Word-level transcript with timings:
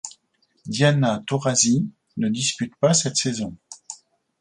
Diana 0.65 1.23
Taurasi 1.27 1.87
ne 2.17 2.27
dispute 2.27 2.75
pas 2.77 2.95
cette 2.95 3.17
saison. 3.17 3.55